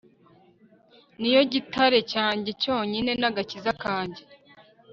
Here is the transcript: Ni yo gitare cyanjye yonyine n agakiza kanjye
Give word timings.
Ni 1.19 1.29
yo 1.35 1.41
gitare 1.53 1.97
cyanjye 2.11 2.51
yonyine 2.67 3.11
n 3.21 3.23
agakiza 3.29 3.71
kanjye 3.83 4.21